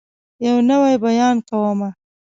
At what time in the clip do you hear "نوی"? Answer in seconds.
0.69-0.93